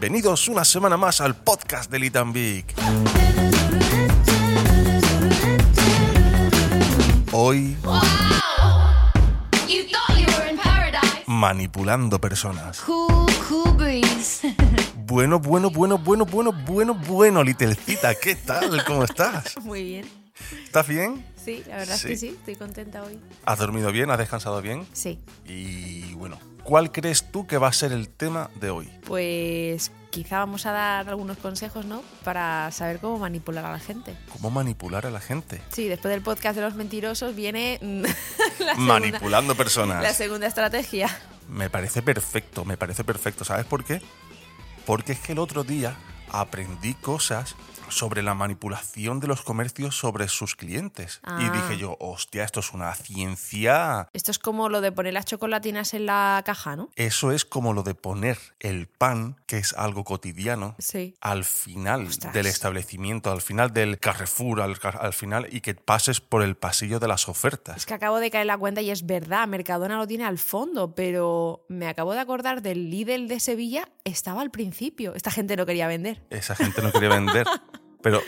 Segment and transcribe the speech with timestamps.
[0.00, 2.72] bienvenidos una semana más al podcast de Litambic.
[7.32, 7.76] Hoy
[9.66, 11.24] You thought you were in paradise.
[11.26, 12.80] manipulando personas.
[12.80, 14.54] Cool, cool breeze.
[15.04, 18.84] Bueno, bueno, bueno, bueno, bueno, bueno, bueno, Litelcita, ¿qué tal?
[18.84, 19.56] ¿Cómo estás?
[19.62, 20.27] Muy bien.
[20.64, 21.24] ¿Estás bien?
[21.42, 22.06] Sí, la verdad Sí.
[22.06, 23.18] es que sí, estoy contenta hoy.
[23.44, 24.10] ¿Has dormido bien?
[24.10, 24.86] ¿Has descansado bien?
[24.92, 25.18] Sí.
[25.46, 28.88] Y bueno, ¿cuál crees tú que va a ser el tema de hoy?
[29.06, 32.02] Pues quizá vamos a dar algunos consejos, ¿no?
[32.24, 34.16] Para saber cómo manipular a la gente.
[34.32, 35.60] ¿Cómo manipular a la gente?
[35.72, 38.02] Sí, después del podcast de los mentirosos viene mm,
[38.60, 40.02] la, segunda, Manipulando personas.
[40.02, 41.08] la segunda estrategia.
[41.48, 43.44] Me parece perfecto, me parece perfecto.
[43.44, 44.02] ¿Sabes por qué?
[44.84, 45.96] Porque es que el otro día
[46.30, 47.54] aprendí cosas
[47.90, 51.20] sobre la manipulación de los comercios sobre sus clientes.
[51.24, 51.50] Y Ah.
[51.52, 54.08] dije yo, hostia, esto es una ciencia.
[54.12, 56.90] Esto es como lo de poner las chocolatinas en la caja, ¿no?
[56.96, 61.14] Eso es como lo de poner el pan, que es algo cotidiano, Sí.
[61.20, 62.32] al final Ostras.
[62.32, 66.98] del establecimiento, al final del Carrefour, al, al final, y que pases por el pasillo
[67.00, 67.76] de las ofertas.
[67.76, 70.94] Es que acabo de caer la cuenta y es verdad, Mercadona lo tiene al fondo,
[70.94, 75.14] pero me acabo de acordar del Lidl de Sevilla, estaba al principio.
[75.14, 76.22] Esta gente no quería vender.
[76.30, 77.46] Esa gente no quería vender.
[78.02, 78.20] Pero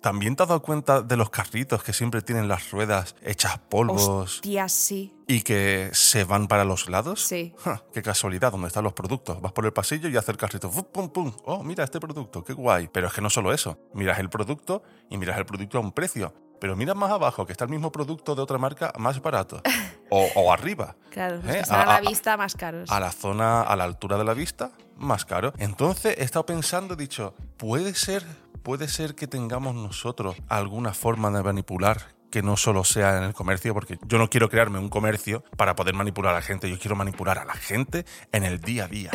[0.00, 4.06] también te has dado cuenta de los carritos que siempre tienen las ruedas hechas polvos
[4.08, 5.12] Hostia, sí.
[5.26, 7.22] y que se van para los lados.
[7.26, 7.54] Sí.
[7.58, 9.40] Ja, qué casualidad, ¿dónde están los productos?
[9.40, 10.70] Vas por el pasillo y haces el carrito.
[10.70, 10.84] ¡Fu!
[10.84, 11.32] ¡Pum, pum!
[11.44, 12.88] Oh, mira este producto, qué guay.
[12.92, 13.78] Pero es que no solo eso.
[13.94, 16.32] Miras el producto y miras el producto a un precio.
[16.60, 19.60] Pero miras más abajo, que está el mismo producto de otra marca más barato.
[20.08, 20.94] O, o arriba.
[21.10, 21.62] Claro, ¿Eh?
[21.68, 22.88] a, A- la vista más caros.
[22.92, 25.52] a la zona, a la altura de la vista, más caro.
[25.58, 28.24] Entonces he estado pensando, he dicho, puede ser,
[28.66, 33.32] puede ser que tengamos nosotros alguna forma de manipular que no solo sea en el
[33.32, 36.76] comercio, porque yo no quiero crearme un comercio para poder manipular a la gente, yo
[36.76, 39.10] quiero manipular a la gente en el día a día,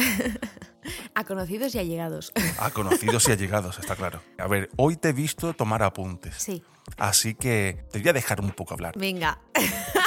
[1.15, 2.31] A conocidos y allegados.
[2.59, 4.21] a conocidos y allegados, está claro.
[4.39, 6.63] A ver, hoy te he visto tomar apuntes, Sí.
[6.97, 8.93] así que te voy a dejar un poco hablar.
[8.97, 9.37] Venga.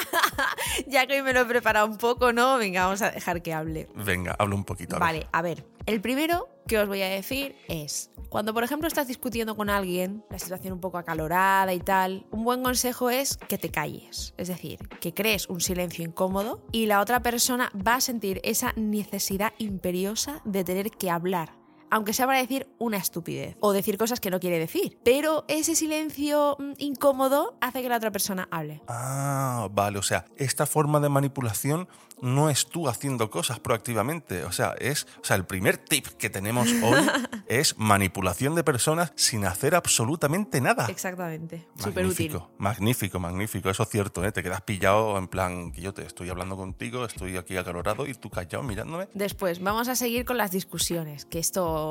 [0.94, 2.56] ya que hoy me lo he preparado un poco, ¿no?
[2.56, 3.88] Venga, vamos a dejar que hable.
[3.94, 4.96] Venga, habla un poquito.
[4.96, 5.06] a ver.
[5.06, 5.66] Vale, a ver.
[5.86, 10.24] El primero que os voy a decir es, cuando por ejemplo estás discutiendo con alguien,
[10.30, 14.34] la situación un poco acalorada y tal, un buen consejo es que te calles.
[14.38, 18.72] Es decir, que crees un silencio incómodo y la otra persona va a sentir esa
[18.76, 21.63] necesidad imperiosa de tener que hablar.
[21.94, 24.98] Aunque sea para decir una estupidez o decir cosas que no quiere decir.
[25.04, 28.82] Pero ese silencio mm, incómodo hace que la otra persona hable.
[28.88, 31.86] Ah, vale, o sea, esta forma de manipulación
[32.20, 36.30] no es tú haciendo cosas proactivamente, o sea, es, o sea, el primer tip que
[36.30, 37.06] tenemos hoy
[37.48, 40.86] es manipulación de personas sin hacer absolutamente nada.
[40.88, 41.68] Exactamente.
[41.76, 42.30] Súper útil.
[42.32, 44.32] Magnífico, magnífico, magnífico, eso es cierto, ¿eh?
[44.32, 48.14] te quedas pillado en plan que yo te estoy hablando contigo, estoy aquí acalorado y
[48.14, 49.08] tú callado mirándome.
[49.12, 51.83] Después, vamos a seguir con las discusiones, que esto,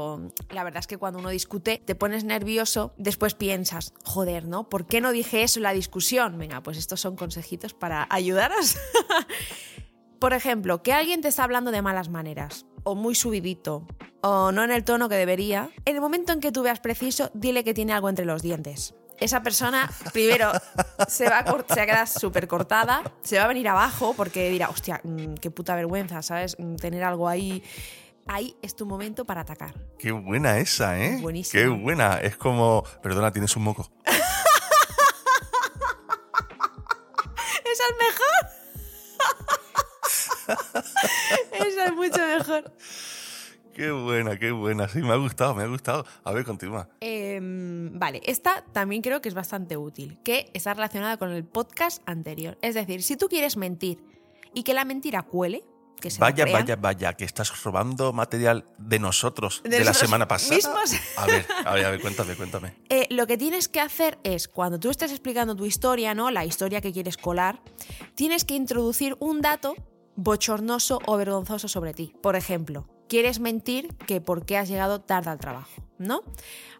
[0.49, 4.69] la verdad es que cuando uno discute te pones nervioso, después piensas, joder, ¿no?
[4.69, 6.37] ¿Por qué no dije eso en la discusión?
[6.37, 8.75] Venga, pues estos son consejitos para ayudaros.
[10.19, 13.85] Por ejemplo, que alguien te está hablando de malas maneras, o muy subidito,
[14.21, 17.29] o no en el tono que debería, en el momento en que tú veas preciso,
[17.33, 18.95] dile que tiene algo entre los dientes.
[19.19, 20.51] Esa persona, primero,
[21.07, 24.49] se va a, se va a quedar súper cortada, se va a venir abajo porque
[24.49, 26.57] dirá, hostia, mm, qué puta vergüenza, ¿sabes?
[26.57, 27.61] Mm, Tener algo ahí.
[28.27, 29.73] Ahí es tu momento para atacar.
[29.97, 31.17] Qué buena esa, ¿eh?
[31.21, 31.59] Buenísima.
[31.61, 33.89] Qué buena, es como, perdona, tienes un moco.
[34.05, 34.13] ¡Esa
[37.89, 38.43] es mejor!
[41.67, 42.71] Esa es mucho mejor.
[43.73, 46.05] Qué buena, qué buena, sí, me ha gustado, me ha gustado.
[46.23, 46.89] A ver, continúa.
[46.99, 52.03] Em, vale, esta también creo que es bastante útil, que está relacionada con el podcast
[52.05, 52.55] anterior.
[52.61, 53.97] Es decir, si tú quieres mentir
[54.53, 55.63] y que la mentira cuele,
[55.99, 60.27] que se Vaya, vaya, vaya, que estás robando material de nosotros de, De la semana
[60.27, 60.55] pasada.
[60.55, 60.93] mismos.
[61.17, 62.75] A ver, a ver, a ver, cuéntame, cuéntame.
[62.89, 66.31] Eh, lo que tienes que hacer es, cuando tú estés explicando tu historia, ¿no?
[66.31, 67.61] La historia que quieres colar,
[68.15, 69.75] tienes que introducir un dato
[70.15, 72.13] bochornoso o vergonzoso sobre ti.
[72.21, 76.21] Por ejemplo, quieres mentir que por qué has llegado tarde al trabajo, ¿no?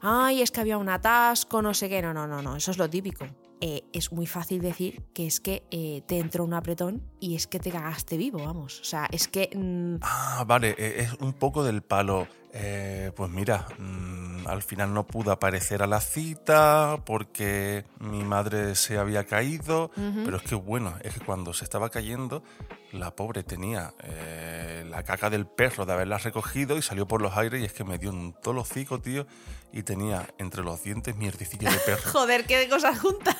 [0.01, 2.01] Ay, es que había un atasco, no sé qué.
[2.01, 3.25] No, no, no, no, eso es lo típico.
[3.61, 7.47] Eh, es muy fácil decir que es que eh, te entró un apretón y es
[7.47, 8.81] que te cagaste vivo, vamos.
[8.81, 9.49] O sea, es que...
[9.55, 12.27] mm, Ah, vale, eh, es un poco del palo.
[12.51, 18.75] Eh, pues mira, mm, al final no pude aparecer a la cita porque mi madre
[18.75, 19.89] se había caído,
[20.25, 22.43] pero es que bueno, es que cuando se estaba cayendo,
[22.91, 27.35] la pobre tenía eh, la caca del perro de haberla recogido y salió por los
[27.37, 29.25] aires y es que me dio un tolo hocico, tío,
[29.71, 32.03] y tenía entre los dientes mierdecilla de perro.
[32.11, 33.37] joder, qué cosas juntas.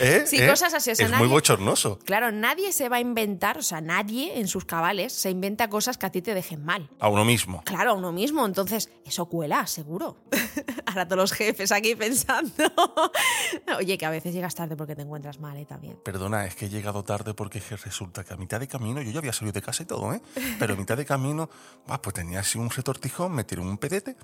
[0.00, 0.24] ¿Eh?
[0.26, 0.48] Sí, ¿Eh?
[0.48, 0.90] cosas así.
[0.90, 1.98] O sea, es nadie- muy bochornoso.
[2.04, 5.98] Claro, nadie se va a inventar, o sea, nadie en sus cabales se inventa cosas
[5.98, 6.88] que a ti te dejen mal.
[7.00, 7.62] A uno mismo.
[7.64, 8.44] Claro, a uno mismo.
[8.46, 10.16] Entonces, eso cuela, seguro.
[10.86, 12.52] Ahora todos los jefes aquí pensando.
[13.78, 15.64] Oye, que a veces llegas tarde porque te encuentras mal, ¿eh?
[15.66, 15.96] También.
[16.04, 19.02] Perdona, es que he llegado tarde porque es que resulta que a mitad de camino,
[19.02, 20.20] yo ya había salido de casa y todo, ¿eh?
[20.58, 21.48] Pero a mitad de camino,
[21.86, 24.16] bah, pues tenía así un retortijón, me tiró un pedete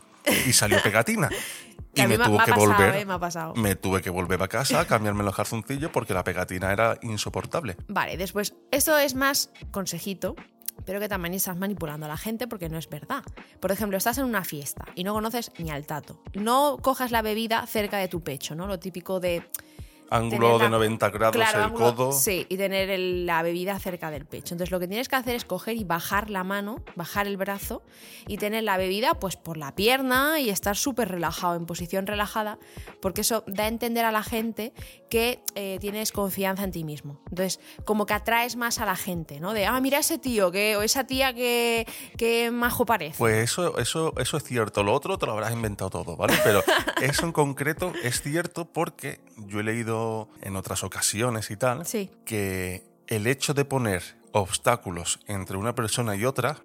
[0.46, 1.28] y salió pegatina.
[1.92, 2.94] Y mí me tuvo me ha que pasado, volver.
[2.94, 3.04] ¿eh?
[3.04, 3.54] Me ha pasado.
[3.56, 7.76] me tuve que volver a casa cambiarme los calzoncillos porque la pegatina era insoportable.
[7.88, 10.36] Vale, después, esto es más consejito,
[10.84, 13.22] pero que también estás manipulando a la gente porque no es verdad.
[13.60, 16.22] Por ejemplo, estás en una fiesta y no conoces ni al tato.
[16.34, 18.66] No cojas la bebida cerca de tu pecho, ¿no?
[18.66, 19.48] Lo típico de...
[20.10, 22.12] Ángulo la- de 90 grados Claro, el ángulo- codo.
[22.12, 24.54] Sí, y tener el- la bebida cerca del pecho.
[24.54, 27.82] Entonces lo que tienes que hacer es coger y bajar la mano, bajar el brazo
[28.26, 32.58] y tener la bebida pues por la pierna y estar súper relajado, en posición relajada,
[33.00, 34.72] porque eso da a entender a la gente
[35.08, 37.20] que eh, tienes confianza en ti mismo.
[37.30, 39.52] Entonces como que atraes más a la gente, ¿no?
[39.52, 41.86] De, ah, mira ese tío que, o esa tía que,
[42.16, 43.16] que majo parece.
[43.18, 44.82] Pues eso, eso, eso es cierto.
[44.82, 46.34] Lo otro te lo habrás inventado todo, ¿vale?
[46.44, 46.62] Pero
[47.02, 52.10] eso en concreto es cierto porque yo he leído en otras ocasiones y tal Sí.
[52.24, 56.58] que el hecho de poner obstáculos entre una persona y otra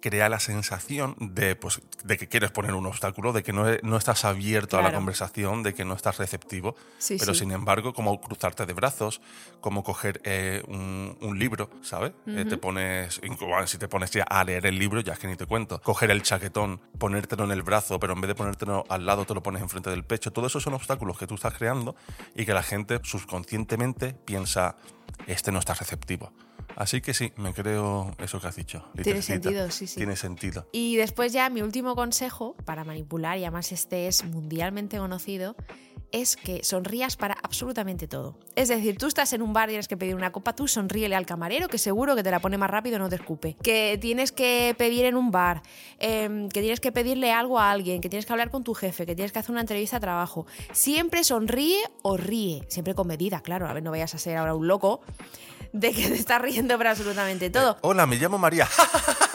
[0.00, 3.96] crea la sensación de, pues, de que quieres poner un obstáculo, de que no, no
[3.96, 6.74] estás abierto a la conversación, de que no estás receptivo.
[6.98, 7.40] Sí, Pero sí.
[7.40, 9.20] sin embargo, como cruzarte de brazos,
[9.60, 12.12] como coger eh, un, un libro, ¿sabes?
[12.26, 13.20] Eh, te pones,
[13.66, 15.80] si te pones ya a leer el libro, ya es que ni te cuento.
[15.82, 19.34] Coger el chaquetón, ponértelo en el brazo, pero en vez de ponértelo al lado, te
[19.34, 20.32] lo pones enfrente del pecho.
[20.32, 21.94] Todo eso son obstáculos que tú estás creando
[22.34, 24.76] y que la gente subconscientemente piensa,
[25.26, 26.32] este no está receptivo.
[26.76, 28.84] Así que sí, me creo eso que has dicho.
[29.02, 29.96] Tiene sentido, sí, sí.
[29.96, 30.66] Tiene sentido.
[30.72, 35.54] Y después ya mi último consejo para manipular, y además este es mundialmente conocido,
[36.12, 38.36] es que sonrías para absolutamente todo.
[38.54, 41.16] Es decir, tú estás en un bar y tienes que pedir una copa, tú sonríele
[41.16, 43.56] al camarero que seguro que te la pone más rápido y no te escupe.
[43.62, 45.62] Que tienes que pedir en un bar,
[45.98, 49.06] em, que tienes que pedirle algo a alguien, que tienes que hablar con tu jefe,
[49.06, 50.46] que tienes que hacer una entrevista de trabajo.
[50.72, 53.66] Siempre sonríe o ríe, siempre con medida, claro.
[53.66, 55.00] A ver, no vayas a ser ahora un loco
[55.72, 57.78] de que te estás riendo para absolutamente todo.
[57.80, 58.68] Hola, me llamo María.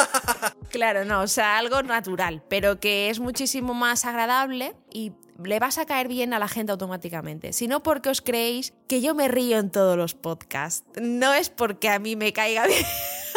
[0.69, 5.77] Claro, no, o sea, algo natural, pero que es muchísimo más agradable y le vas
[5.77, 7.53] a caer bien a la gente automáticamente.
[7.53, 10.85] Si no porque os creéis que yo me río en todos los podcasts.
[11.01, 12.85] No es porque a mí me caiga bien,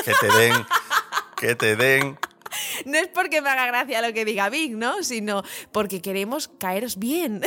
[0.04, 0.66] que te den,
[1.36, 2.18] que te den.
[2.84, 5.02] no es porque me haga gracia lo que diga Vic, ¿no?
[5.02, 5.42] Sino
[5.72, 7.42] porque queremos caeros bien.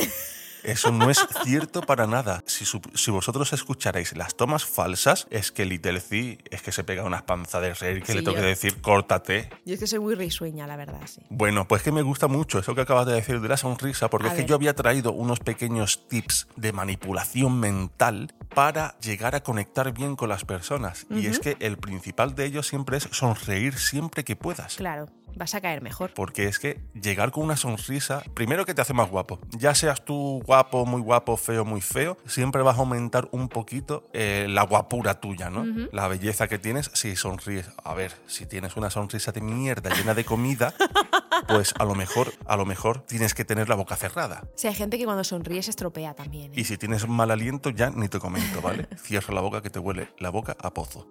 [0.64, 2.42] Eso no es cierto para nada.
[2.46, 7.04] Si, si vosotros escucharais las tomas falsas, es que Little C es que se pega
[7.04, 9.50] unas panzas de reír que Sí, le tengo yo- que decir, córtate.
[9.64, 11.20] Yo es que soy muy risueña, la verdad, sí.
[11.28, 14.28] Bueno, pues que me gusta mucho eso que acabas de decir de la sonrisa, porque
[14.28, 19.42] A es que yo había traído unos pequeños tips de manipulación mental para llegar a
[19.42, 21.06] conectar bien con las personas.
[21.10, 24.76] Y es que el principal de ellos siempre es sonreír siempre que puedas.
[24.76, 26.12] Claro, vas a caer mejor.
[26.14, 29.38] Porque es que llegar con una sonrisa, primero que te hace más guapo.
[29.50, 34.08] Ya seas tú guapo, muy guapo, feo, muy feo, siempre vas a aumentar un poquito
[34.12, 35.64] eh, la guapura tuya, ¿no?
[35.92, 37.70] La belleza que tienes si sonríes.
[37.82, 40.74] A ver, si tienes una sonrisa de mierda llena de comida,
[41.48, 44.42] pues a lo mejor, a lo mejor tienes que tener la boca cerrada.
[44.44, 46.52] O sea, hay gente que cuando sonríe se estropea también.
[46.52, 46.60] ¿eh?
[46.60, 48.88] Y si tienes mal aliento, ya ni te comento, ¿vale?
[48.96, 51.06] Cierra la boca que te huele la boca a pozo.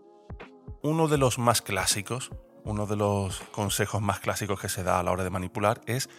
[0.82, 2.32] Uno de los más clásicos,
[2.64, 6.10] uno de los consejos más clásicos que se da a la hora de manipular es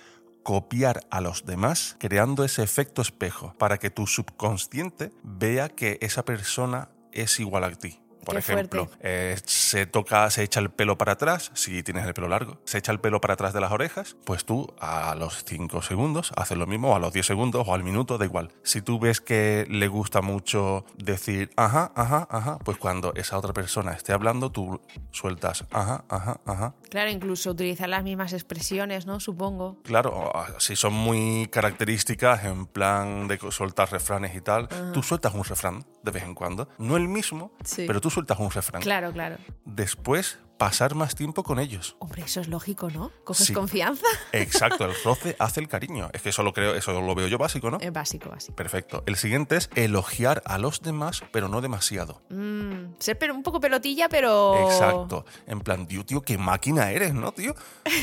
[0.42, 6.24] copiar a los demás creando ese efecto espejo para que tu subconsciente vea que esa
[6.24, 8.03] persona es igual a ti.
[8.24, 12.14] Por Qué ejemplo, eh, se toca, se echa el pelo para atrás, si tienes el
[12.14, 15.44] pelo largo, se echa el pelo para atrás de las orejas, pues tú a los
[15.44, 18.50] 5 segundos haces lo mismo, o a los 10 segundos, o al minuto, da igual.
[18.62, 23.52] Si tú ves que le gusta mucho decir ajá, ajá, ajá, pues cuando esa otra
[23.52, 26.74] persona esté hablando, tú sueltas ajá, ajá, ajá.
[26.90, 29.20] Claro, incluso utilizar las mismas expresiones, ¿no?
[29.20, 29.78] Supongo.
[29.82, 35.44] Claro, si son muy características, en plan de soltar refranes y tal, tú sueltas un
[35.44, 36.68] refrán de vez en cuando.
[36.78, 37.84] No el mismo, Sí.
[37.86, 38.82] pero tú sueltas un refrán.
[38.82, 39.36] Claro, claro.
[39.64, 41.96] Después, pasar más tiempo con ellos.
[41.98, 43.10] Hombre, eso es lógico, ¿no?
[43.24, 43.52] ¿Coges Sí.
[43.52, 44.06] confianza?
[44.32, 46.08] Exacto, el roce hace el cariño.
[46.12, 47.78] Es que eso lo creo, eso lo veo yo básico, ¿no?
[47.80, 48.54] Es básico, básico.
[48.56, 49.02] Perfecto.
[49.06, 52.22] El siguiente es elogiar a los demás, pero no demasiado.
[52.30, 54.70] Mm, ser un poco pelotilla, pero...
[54.70, 55.24] Exacto.
[55.46, 57.54] En plan, tío, tío, qué máquina eres, ¿no, tío?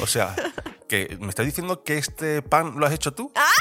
[0.01, 0.35] O sea,
[0.89, 3.31] que me estás diciendo que este pan lo has hecho tú.
[3.35, 3.45] Ah,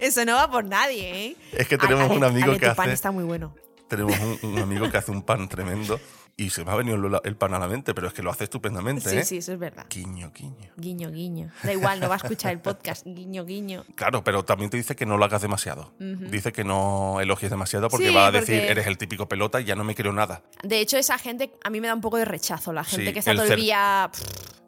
[0.00, 1.36] Eso no va por nadie, ¿eh?
[1.52, 3.54] Es que tenemos un amigo que tu pan hace- está muy bueno.
[3.88, 6.00] Tenemos un, un amigo que hace un pan tremendo
[6.36, 8.44] y se me ha venido el, pan a la mente, pero es que lo hace
[8.44, 9.24] estupendamente, Sí, ¿eh?
[9.24, 9.86] sí, eso es verdad.
[9.88, 10.72] Guiño, guiño.
[10.76, 11.50] Guiño, guiño.
[11.62, 13.06] Da igual, no va a escuchar el podcast.
[13.06, 13.84] Guiño, guiño.
[13.94, 15.92] Claro, pero también te dice que no lo hagas demasiado.
[16.00, 19.60] Dice que no elogies demasiado porque Sí, va a decir, porque- eres el típico pelota
[19.60, 20.42] y ya no me creo nada.
[20.64, 22.72] De hecho, esa gente a mí me da un poco de rechazo.
[22.72, 24.10] La gente Sí, que está el todo el día.
[24.12, 24.22] pff,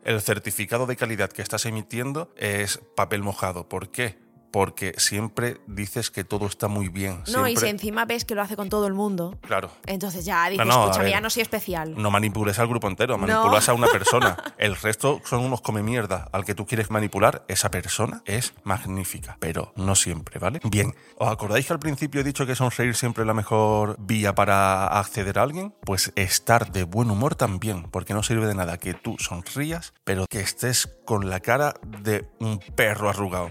[0.04, 3.68] El certificado de calidad que estás emitiendo es papel mojado.
[3.68, 4.25] ¿Por qué?
[4.56, 7.22] Porque siempre dices que todo está muy bien.
[7.30, 9.70] No, y si encima ves que lo hace con todo el mundo, Claro.
[9.84, 11.92] entonces ya dices, No, no, escúchame, ya no soy especial.
[11.94, 14.34] No manipules al grupo entero, manipulas a una persona.
[14.56, 16.30] El resto son unos come mierda.
[16.32, 20.60] Al que tú quieres manipular, esa persona es magnífica, pero no siempre, ¿vale?
[20.64, 24.34] Bien, ¿os acordáis que al principio he dicho que sonreír siempre es la mejor vía
[24.34, 25.75] para acceder a alguien?
[25.82, 30.25] Pues estar de buen humor también, porque no sirve de nada que tú sonrías, pero
[30.30, 33.50] que estés con la cara de un perro arrugado,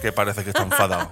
[0.00, 1.10] que parece que está enfadado.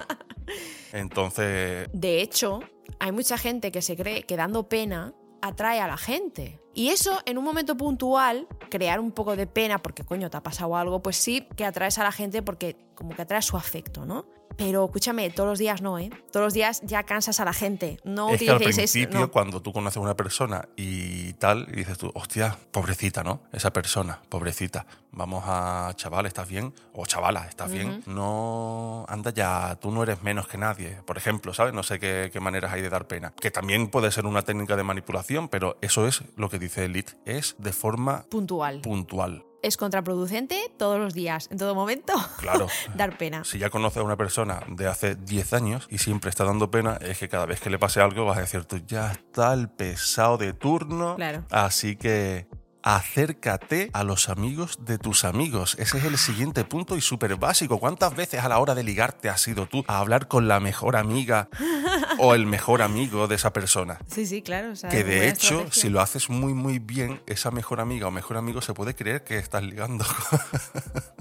[0.92, 2.60] Entonces, De hecho,
[3.00, 6.60] hay mucha gente que se cree que dando pena atrae a la gente.
[6.72, 10.42] Y eso, en un momento puntual, crear un poco de pena porque, coño, te ha
[10.42, 14.06] pasado algo, pues sí que atraes a la gente porque como que atraes su afecto,
[14.06, 14.26] ¿no?
[14.56, 16.10] Pero escúchame, todos los días no, ¿eh?
[16.32, 17.98] Todos los días ya cansas a la gente.
[18.04, 19.30] No es que al principio, no.
[19.30, 23.42] cuando tú conoces a una persona y tal, y dices tú, hostia, pobrecita, ¿no?
[23.52, 24.86] Esa persona, pobrecita.
[25.10, 26.74] Vamos a, chaval, ¿estás bien?
[26.92, 28.02] O chavala, ¿estás bien?
[28.06, 30.98] No, anda ya, tú no eres menos que nadie.
[31.04, 31.72] Por ejemplo, ¿sabes?
[31.72, 33.32] No sé qué, qué maneras hay de dar pena.
[33.40, 37.12] Que también puede ser una técnica de manipulación, pero eso es lo que dice Elite.
[37.24, 38.80] Es de forma Puntual.
[38.80, 39.44] puntual.
[39.64, 42.12] Es contraproducente todos los días, en todo momento.
[42.44, 42.66] Claro.
[42.94, 43.42] Dar pena.
[43.44, 46.98] Si ya conoces a una persona de hace 10 años y siempre está dando pena,
[47.00, 49.70] es que cada vez que le pase algo vas a decir tú, ya está el
[49.70, 51.16] pesado de turno.
[51.16, 51.44] Claro.
[51.50, 52.46] Así que
[52.84, 55.74] acércate a los amigos de tus amigos.
[55.78, 57.78] Ese es el siguiente punto y súper básico.
[57.80, 60.96] ¿Cuántas veces a la hora de ligarte has ido tú a hablar con la mejor
[60.96, 61.48] amiga
[62.18, 63.98] o el mejor amigo de esa persona?
[64.06, 64.72] Sí, sí, claro.
[64.72, 65.82] o sea, Que de hecho, estrategia.
[65.82, 69.24] si lo haces muy muy bien, esa mejor amiga o mejor amigo se puede creer
[69.24, 70.04] que estás ligando.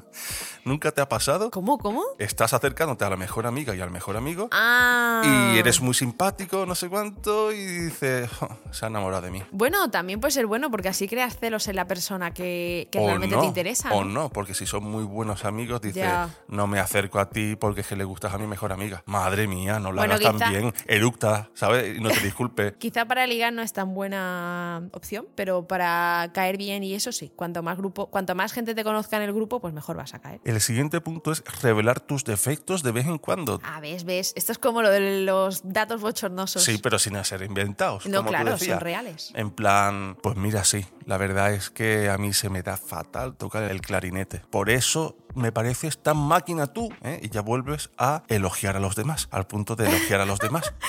[0.65, 1.51] ¿Nunca te ha pasado?
[1.51, 2.01] ¿Cómo, cómo?
[2.19, 5.21] Estás acercándote a la mejor amiga y al mejor amigo Ah.
[5.53, 9.43] y eres muy simpático, no sé cuánto, y dices, "Jo, se ha enamorado de mí.
[9.51, 13.41] Bueno, también puede ser bueno porque así creas celos en la persona que, realmente no,
[13.41, 13.93] te interesa.
[13.93, 14.29] O ¿no?
[14.29, 16.29] porque si son muy buenos amigos, dices, Ya.
[16.47, 19.03] no me acerco a ti porque es que le gustas a mi mejor amiga.
[19.05, 21.97] Madre mía, no la Bueno, hagas tan bien, eructa, ¿sabes?
[21.97, 22.75] Y no te disculpe.
[22.77, 27.31] Quizá para ligar no es tan buena opción, pero para caer bien y eso sí.
[27.35, 30.19] Cuanto más grupo, cuanto más gente te conozca en el grupo, pues mejor vas a
[30.19, 30.39] caer.
[30.43, 33.61] El siguiente punto es revelar tus defectos de vez en cuando.
[33.63, 34.33] Ah, ves, ves.
[34.35, 36.63] Esto es como lo de los datos bochornosos.
[36.63, 38.05] Sí, pero sin ser inventados.
[38.05, 38.75] No, como tú claro, decías.
[38.77, 39.31] son reales.
[39.35, 43.35] En plan, pues mira, sí, la verdad es que a mí se me da fatal
[43.35, 44.39] tocar el clarinete.
[44.49, 47.19] Por eso me pareces tan máquina tú, ¿eh?
[47.21, 50.73] Y ya vuelves a elogiar a los demás, al punto de elogiar a los demás.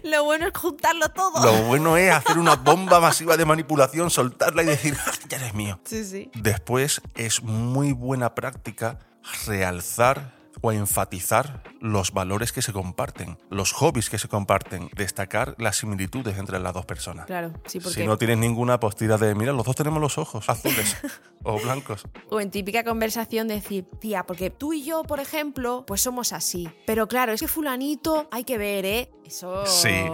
[0.04, 1.42] Lo bueno es juntarlo todo.
[1.44, 5.54] Lo bueno es hacer una bomba masiva de manipulación, soltarla y decir, "Ah, ya eres
[5.54, 5.78] mío.
[5.84, 6.30] Sí, sí.
[6.34, 8.98] Después es muy buena práctica
[9.46, 15.76] realzar o enfatizar los valores que se comparten, los hobbies que se comparten, destacar las
[15.76, 17.26] similitudes entre las dos personas.
[17.26, 20.48] Claro, sí, porque Si no tienes ninguna postira de, mira, los dos tenemos los ojos
[20.48, 20.96] azules
[21.44, 22.06] o blancos.
[22.30, 26.68] O en típica conversación decir, tía, porque tú y yo, por ejemplo, pues somos así.
[26.86, 29.10] Pero claro, es que fulanito hay que ver, ¿eh?
[29.24, 29.64] Eso...
[29.66, 30.04] Sí,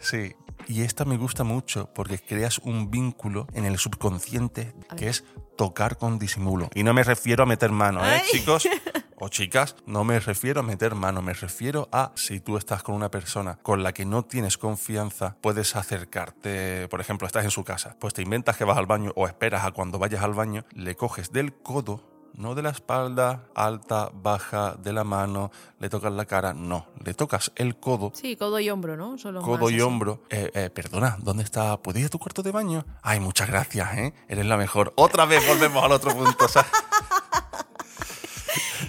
[0.00, 0.32] sí.
[0.68, 5.24] Y esta me gusta mucho porque creas un vínculo en el subconsciente que es
[5.56, 6.70] tocar con disimulo.
[6.74, 8.22] Y no me refiero a meter mano, ¿eh, Ay.
[8.30, 8.68] chicos?
[9.24, 12.96] O chicas, no me refiero a meter mano, me refiero a si tú estás con
[12.96, 17.62] una persona con la que no tienes confianza, puedes acercarte, por ejemplo, estás en su
[17.62, 20.64] casa, pues te inventas que vas al baño o esperas a cuando vayas al baño,
[20.74, 22.02] le coges del codo
[22.34, 27.14] no de la espalda, alta, baja, de la mano, le tocas la cara, no, le
[27.14, 29.18] tocas el codo Sí, codo y hombro, ¿no?
[29.18, 29.82] Solo codo y así.
[29.82, 30.22] hombro.
[30.30, 31.76] Eh, eh, perdona, ¿dónde está?
[31.76, 32.84] ¿Puedes ir a tu cuarto de baño?
[33.02, 34.14] Ay, muchas gracias, ¿eh?
[34.28, 34.92] Eres la mejor.
[34.96, 36.70] Otra vez volvemos al otro punto, ¿sabes?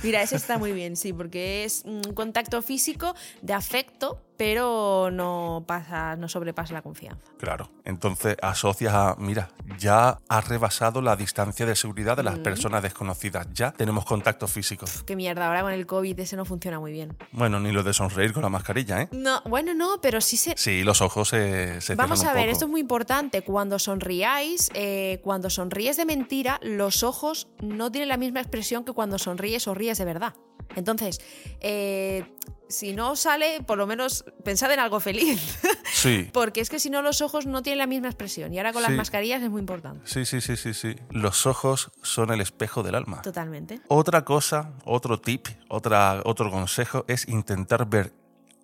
[0.04, 5.64] Mira, ese está muy bien, sí, porque es un contacto físico de afecto, pero no
[5.68, 7.32] pasa, no sobrepasa la confianza.
[7.38, 7.70] Claro.
[7.86, 13.48] Entonces asocias a, mira, ya has rebasado la distancia de seguridad de las personas desconocidas.
[13.54, 14.86] Ya tenemos contacto físico.
[15.06, 17.16] Qué mierda, ahora con el COVID ese no funciona muy bien.
[17.32, 19.10] Bueno, ni lo de sonreír con la mascarilla, ¿eh?
[19.12, 22.44] No, bueno, no, pero sí se, Sí, los ojos se, se Vamos a un ver,
[22.46, 22.52] poco.
[22.54, 23.42] esto es muy importante.
[23.44, 28.94] Cuando sonriáis, eh, cuando sonríes de mentira, los ojos no tienen la misma expresión que
[28.94, 30.34] cuando sonríes o ríes de verdad.
[30.76, 31.20] Entonces,
[31.60, 32.26] eh,
[32.70, 35.60] si no sale, por lo menos pensad en algo feliz.
[35.94, 36.28] Sí.
[36.34, 38.54] Porque es que si no, los ojos no tienen la misma expresión.
[38.54, 40.02] Y ahora con las mascarillas es muy importante.
[40.06, 40.96] Sí, sí, sí, sí, sí.
[41.12, 43.22] Los ojos son el espejo del alma.
[43.22, 43.80] Totalmente.
[43.88, 48.12] Otra cosa, otro tip, otra, otro consejo es intentar ver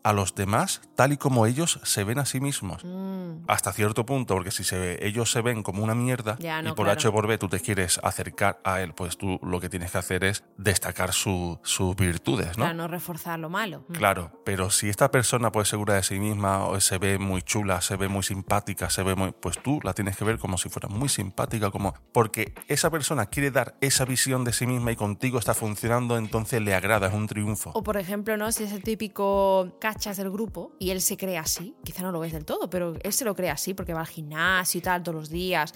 [0.04, 2.84] a los demás tal y como ellos se ven a sí mismos.
[2.86, 6.70] Mm, Hasta cierto punto, porque si se, ellos se ven como una mierda Ya, no,
[6.70, 7.00] y por claro.
[7.00, 9.92] H o por B tú te quieres acercar a él, pues tú lo que tienes
[9.92, 12.64] que hacer es destacar su- sus virtudes, ¿no?
[12.64, 13.84] Para no reforzar lo malo.
[13.88, 13.94] Mm.
[13.94, 17.82] Claro, pero si esta persona pues segura de sí misma o se ve muy chula,
[17.82, 20.70] se ve muy simpática, se ve muy, pues tú la tienes que ver como si
[20.70, 24.96] fuera muy simpática, como porque esa persona quiere dar esa visión de sí misma y
[24.96, 27.72] contigo está funcionando, entonces le agrada, es un triunfo.
[27.74, 28.52] O por ejemplo, ¿no?
[28.52, 32.20] Si es el típico cachas del grupo y él se cree así, quizá no lo
[32.20, 35.02] ves del todo, pero él se lo cree así porque va al gimnasio y tal
[35.02, 35.74] todos los días.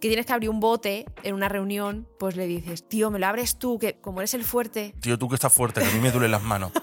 [0.00, 3.26] Que tienes que abrir un bote en una reunión, pues le dices, tío, me lo
[3.26, 4.94] abres tú, que como eres el fuerte.
[5.00, 6.72] Tío, tú que estás fuerte, que a mí me duelen las manos.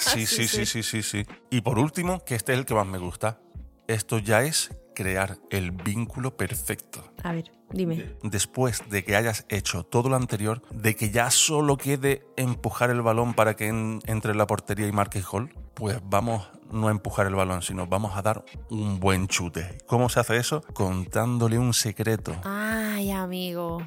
[0.00, 1.24] Sí, sí, sí, sí, sí, sí.
[1.50, 3.38] Y por último, que este es el que más me gusta.
[3.86, 7.02] Esto ya es crear el vínculo perfecto.
[7.22, 8.16] A ver, dime.
[8.22, 13.02] después de que hayas hecho todo lo anterior, de que ya solo quede empujar el
[13.02, 16.90] balón para que en- entre en la portería y marque gol, pues vamos no a
[16.90, 19.78] empujar el balón, sino vamos a dar un buen chute.
[19.86, 20.62] ¿Cómo se hace eso?
[20.72, 22.34] Contándole un secreto.
[22.44, 23.86] Ay, amigo.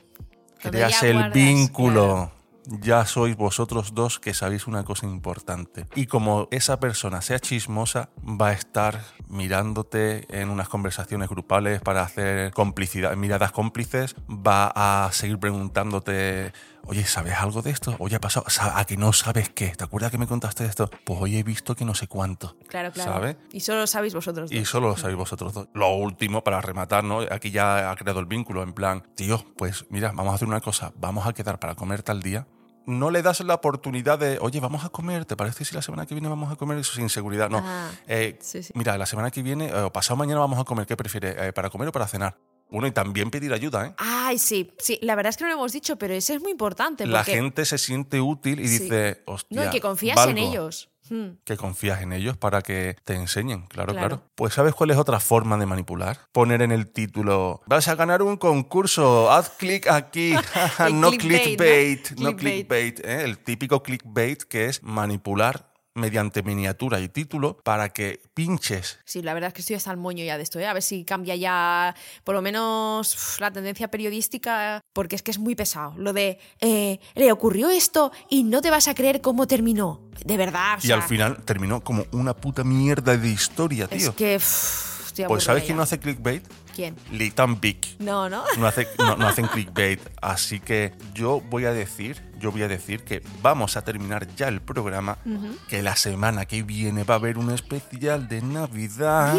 [0.59, 2.31] Creas el vínculo.
[2.67, 5.85] Ya sois vosotros dos que sabéis una cosa importante.
[5.95, 12.01] Y como esa persona sea chismosa, va a estar mirándote en unas conversaciones grupales para
[12.01, 14.71] hacer complicidad, miradas cómplices, va
[15.05, 16.51] a seguir preguntándote,
[16.85, 17.95] oye, ¿sabes algo de esto?
[17.99, 19.69] Oye, ha pasado, Sa- ¿a que no sabes qué?
[19.69, 20.89] ¿Te acuerdas que me contaste esto?
[21.05, 22.57] Pues hoy he visto que no sé cuánto.
[22.67, 23.13] Claro, claro.
[23.13, 23.37] ¿Sabes?
[23.51, 24.59] Y solo lo sabéis vosotros dos.
[24.59, 25.67] Y solo lo sabéis vosotros dos.
[25.73, 27.19] Lo último, para rematar, ¿no?
[27.31, 30.61] Aquí ya ha creado el vínculo, en plan, tío, pues mira, vamos a hacer una
[30.61, 32.47] cosa, vamos a quedar para comer tal día.
[32.87, 36.05] No le das la oportunidad de, oye, vamos a comer, ¿te parece si la semana
[36.05, 36.77] que viene vamos a comer?
[36.77, 37.61] Eso sin seguridad, no.
[37.63, 38.71] Ah, Eh, sí, sí.
[38.75, 41.35] Mira, la semana que viene, eh, o pasado mañana vamos a comer, ¿qué prefieres?
[41.37, 42.37] Eh, ¿Para comer o para cenar?
[42.69, 43.93] Bueno, y también pedir ayuda, ¿eh?
[43.97, 44.97] Ay, sí, sí.
[45.01, 47.05] La verdad es que no lo hemos dicho, pero eso es muy importante.
[47.05, 48.79] La porque- gente se siente útil y Sí.
[48.83, 49.61] dice, hostia.
[49.61, 50.49] No, y que confías en valgo".
[50.49, 50.89] ellos.
[51.09, 51.37] Hmm.
[51.43, 54.07] que confías en ellos para que te enseñen, claro, Claro.
[54.07, 56.17] claro, Pues ¿sabes cuál es otra forma de manipular?
[56.31, 60.33] Poner en el título, vas a ganar un concurso, haz clic aquí,
[60.93, 62.31] no clickbait, clickbait, ¿no?
[62.31, 62.95] no Clickbait.
[62.95, 63.23] clickbait, ¿eh?
[63.23, 69.33] el típico clickbait que es manipular mediante miniatura y título para que pinches Sí, la
[69.33, 70.67] verdad es que estoy hasta el moño ya de esto, ¿eh?
[70.67, 75.31] A ver si cambia ya, por lo menos, uf, la tendencia periodística, porque es que
[75.31, 75.93] es muy pesado.
[75.97, 80.01] Lo de, eh, le ocurrió esto y no te vas a creer cómo terminó.
[80.25, 84.15] De verdad, o y al final terminó como una puta mierda de historia, Es tío.
[84.15, 86.43] que, uf, estoy pues ¿sabes quién no hace clickbait?
[86.75, 86.95] ¿Quién?
[87.11, 87.95] Litan Vic.
[87.99, 88.43] No, ¿no?
[88.57, 90.01] no, hace- no- no hacen clickbait.
[90.21, 94.47] Así que yo voy a decir, yo voy a decir que vamos a terminar ya
[94.49, 95.17] el programa,
[95.67, 99.33] que la semana que viene va a haber un especial de Navidad.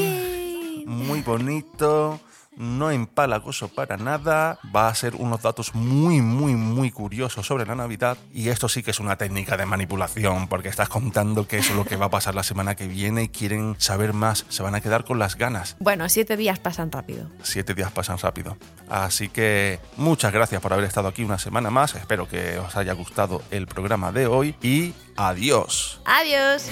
[0.87, 2.19] Muy bonito.
[2.57, 4.59] No empalagoso para nada.
[4.75, 8.17] Va a ser unos datos muy, muy, muy curiosos sobre la Navidad.
[8.33, 11.85] Y esto sí que es una técnica de manipulación, porque estás contando qué es lo
[11.85, 14.47] que va a pasar la semana que viene y quieren saber más.
[14.49, 15.77] Se van a quedar con las ganas.
[15.79, 17.31] Bueno, siete días pasan rápido.
[17.43, 18.57] Siete días pasan rápido.
[18.89, 21.95] Así que muchas gracias por haber estado aquí una semana más.
[21.95, 26.01] Espero que os haya gustado el programa de hoy y adiós.
[26.05, 26.71] Adiós.